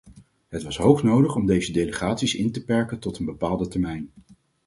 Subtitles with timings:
[0.47, 4.09] Het was hoog nodig om deze delegaties in te perken tot een bepaalde termijn.